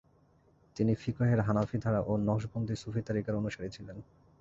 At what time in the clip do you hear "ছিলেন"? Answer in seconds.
3.69-3.97